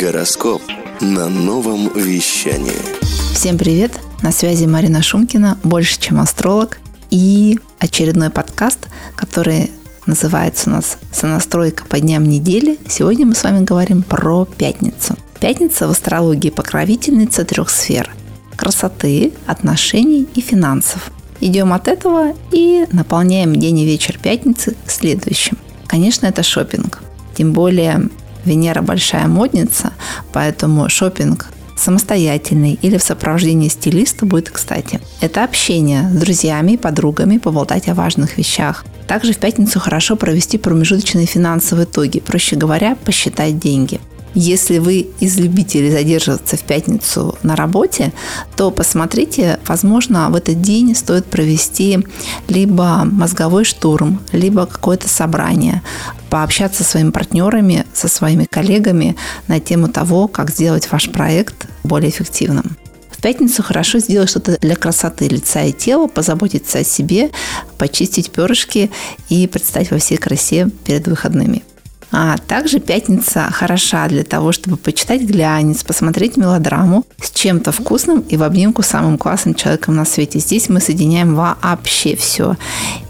Гороскоп 0.00 0.60
на 1.00 1.28
новом 1.28 1.88
вещании. 1.94 2.72
Всем 3.32 3.56
привет! 3.56 3.92
На 4.22 4.32
связи 4.32 4.64
Марина 4.64 5.02
Шумкина, 5.02 5.56
больше 5.62 6.00
чем 6.00 6.20
астролог. 6.20 6.80
И 7.10 7.60
очередной 7.78 8.30
подкаст, 8.30 8.88
который 9.14 9.70
называется 10.06 10.70
у 10.70 10.72
нас 10.72 10.98
«Сонастройка 11.12 11.84
по 11.84 12.00
дням 12.00 12.24
недели». 12.24 12.76
Сегодня 12.88 13.24
мы 13.24 13.36
с 13.36 13.44
вами 13.44 13.64
говорим 13.64 14.02
про 14.02 14.46
пятницу. 14.46 15.16
Пятница 15.38 15.86
в 15.86 15.92
астрологии 15.92 16.50
покровительница 16.50 17.44
трех 17.44 17.70
сфер– 17.70 18.10
красоты, 18.56 19.32
отношений 19.46 20.26
и 20.34 20.40
финансов. 20.40 21.12
Идем 21.40 21.72
от 21.72 21.86
этого 21.86 22.34
и 22.50 22.86
наполняем 22.90 23.54
день 23.54 23.78
и 23.78 23.84
вечер 23.84 24.18
пятницы 24.20 24.74
следующим. 24.88 25.56
Конечно, 25.86 26.26
это 26.26 26.42
шопинг. 26.42 27.00
Тем 27.36 27.52
более 27.52 28.08
Венера 28.44 28.82
большая 28.82 29.26
модница, 29.26 29.92
поэтому 30.32 30.88
шопинг 30.88 31.48
самостоятельный 31.76 32.78
или 32.80 32.96
в 32.98 33.02
сопровождении 33.02 33.68
стилиста 33.68 34.26
будет 34.26 34.50
кстати. 34.50 35.00
Это 35.20 35.44
общение 35.44 36.08
с 36.08 36.16
друзьями 36.16 36.72
и 36.72 36.76
подругами, 36.76 37.38
поболтать 37.38 37.88
о 37.88 37.94
важных 37.94 38.38
вещах. 38.38 38.84
Также 39.08 39.32
в 39.32 39.38
пятницу 39.38 39.80
хорошо 39.80 40.16
провести 40.16 40.56
промежуточные 40.56 41.26
финансовые 41.26 41.84
итоги, 41.84 42.20
проще 42.20 42.56
говоря, 42.56 42.96
посчитать 43.04 43.58
деньги– 43.58 44.00
если 44.34 44.78
вы 44.78 45.08
из 45.20 45.36
любителей 45.38 45.90
задерживаться 45.90 46.56
в 46.56 46.62
пятницу 46.62 47.38
на 47.42 47.56
работе, 47.56 48.12
то 48.56 48.70
посмотрите, 48.70 49.60
возможно, 49.66 50.28
в 50.30 50.34
этот 50.34 50.60
день 50.60 50.94
стоит 50.94 51.26
провести 51.26 52.00
либо 52.48 53.04
мозговой 53.04 53.64
штурм, 53.64 54.20
либо 54.32 54.66
какое-то 54.66 55.08
собрание, 55.08 55.82
пообщаться 56.30 56.82
со 56.82 56.90
своими 56.90 57.10
партнерами, 57.10 57.86
со 57.92 58.08
своими 58.08 58.44
коллегами 58.44 59.16
на 59.46 59.60
тему 59.60 59.88
того, 59.88 60.26
как 60.26 60.50
сделать 60.50 60.90
ваш 60.90 61.10
проект 61.10 61.68
более 61.84 62.10
эффективным. 62.10 62.76
В 63.10 63.22
пятницу 63.22 63.62
хорошо 63.62 64.00
сделать 64.00 64.28
что-то 64.28 64.58
для 64.60 64.76
красоты 64.76 65.28
лица 65.28 65.62
и 65.62 65.72
тела, 65.72 66.08
позаботиться 66.08 66.80
о 66.80 66.84
себе, 66.84 67.30
почистить 67.78 68.30
перышки 68.30 68.90
и 69.28 69.46
предстать 69.46 69.90
во 69.90 69.98
всей 69.98 70.18
красе 70.18 70.68
перед 70.84 71.06
выходными. 71.06 71.62
А 72.16 72.36
также 72.38 72.78
пятница 72.78 73.50
хороша 73.50 74.06
для 74.06 74.22
того, 74.22 74.52
чтобы 74.52 74.76
почитать 74.76 75.22
глянец, 75.22 75.82
посмотреть 75.82 76.36
мелодраму 76.36 77.04
с 77.20 77.32
чем-то 77.32 77.72
вкусным 77.72 78.20
и 78.20 78.36
в 78.36 78.44
обнимку 78.44 78.82
с 78.82 78.86
самым 78.86 79.18
классным 79.18 79.56
человеком 79.56 79.96
на 79.96 80.04
свете. 80.04 80.38
Здесь 80.38 80.68
мы 80.68 80.80
соединяем 80.80 81.34
вообще 81.34 82.14
все. 82.14 82.56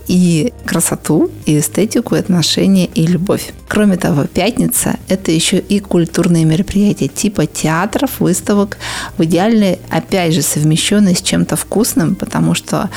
И 0.09 0.55
красоту, 0.65 1.31
и 1.45 1.59
эстетику, 1.59 2.15
и 2.15 2.19
отношения, 2.19 2.87
и 2.87 3.07
любовь. 3.07 3.53
Кроме 3.69 3.99
того, 3.99 4.25
пятница– 4.25 4.97
это 5.09 5.33
еще 5.33 5.59
и 5.59 5.81
культурные 5.81 6.47
мероприятия 6.47 7.09
типа 7.09 7.45
театров, 7.45 8.21
выставок, 8.21 8.79
в 9.19 9.25
идеале, 9.25 9.81
опять 9.91 10.33
же, 10.33 10.41
совмещенные 10.41 11.15
с 11.15 11.21
чем-то 11.21 11.57
вкусным, 11.57 12.15
потому 12.15 12.55
что 12.55 12.89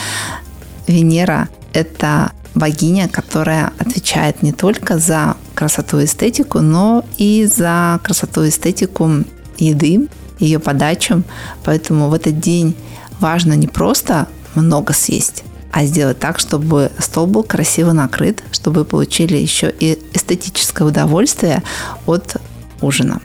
Венера– 0.87 1.49
это 1.73 2.31
богиня, 2.55 3.09
которая 3.09 3.73
отвечает 3.77 4.41
не 4.41 4.53
только 4.53 4.99
за 4.99 5.35
красоту 5.57 5.99
и 5.99 6.05
эстетику, 6.05 6.59
но 6.59 7.03
и 7.17 7.45
за 7.45 7.99
красоту 8.03 8.43
и 8.43 8.49
эстетику 8.49 9.09
еды, 9.57 10.07
ее 10.37 10.59
подачу. 10.59 11.23
Поэтому 11.65 12.09
в 12.09 12.13
этот 12.13 12.39
день 12.39 12.75
важно 13.19 13.53
не 13.53 13.67
просто 13.67 14.27
много 14.53 14.93
съесть, 14.93 15.43
а 15.71 15.83
сделать 15.85 16.19
так, 16.19 16.37
чтобы 16.37 16.91
стол 16.99 17.25
был 17.25 17.43
красиво 17.43 17.91
накрыт, 17.91 18.43
чтобы 18.51 18.85
получили 18.85 19.35
еще 19.35 19.73
и 19.79 19.97
эстетическое 20.13 20.87
удовольствие 20.87 21.63
от 22.05 22.37
ужина. 22.79 23.19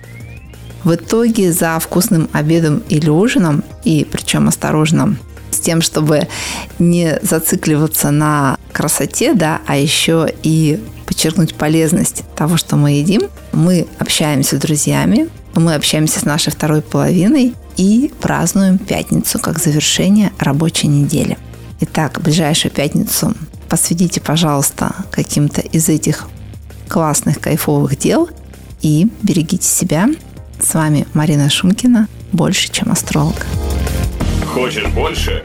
В 0.85 0.95
итоге 0.95 1.53
за 1.53 1.79
вкусным 1.79 2.31
обедом 2.33 2.83
или 2.89 3.11
ужином, 3.11 3.63
и 3.85 4.07
причем 4.11 4.49
осторожно 4.49 5.17
с 5.51 5.59
тем, 5.59 5.83
чтобы 5.83 6.29
не 6.79 7.19
зацикливаться 7.23 8.11
на 8.11 8.57
красоте, 8.73 9.35
да, 9.35 9.61
а 9.67 9.77
еще 9.77 10.33
и 10.43 10.81
подчеркнуть 11.23 11.55
полезность 11.55 12.25
того, 12.35 12.57
что 12.57 12.75
мы 12.75 12.93
едим. 12.93 13.23
Мы 13.53 13.87
общаемся 14.01 14.57
с 14.57 14.59
друзьями, 14.59 15.29
мы 15.55 15.77
общаемся 15.77 16.19
с 16.19 16.25
нашей 16.25 16.51
второй 16.51 16.83
половиной 16.83 17.55
и 17.77 18.13
празднуем 18.21 18.77
пятницу 18.77 19.39
как 19.39 19.61
завершение 19.61 20.33
рабочей 20.41 20.89
недели. 20.89 21.39
Итак, 21.79 22.21
ближайшую 22.21 22.73
пятницу 22.73 23.35
посвятите, 23.69 24.21
пожалуйста, 24.21 24.97
каким-то 25.13 25.61
из 25.61 25.89
этих 25.89 26.27
классных, 26.89 27.39
кайфовых 27.39 27.97
дел 27.97 28.29
и 28.81 29.09
берегите 29.23 29.69
себя. 29.69 30.09
С 30.61 30.75
вами 30.75 31.07
Марина 31.15 31.49
Шумкина, 31.49 32.09
больше, 32.33 32.69
чем 32.73 32.91
астролог. 32.91 33.47
Хочешь 34.53 34.89
больше? 34.89 35.45